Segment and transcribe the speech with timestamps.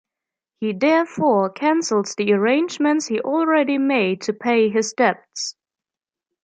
[0.59, 5.55] He therefore cancels the arrangements he already made to pay his debts.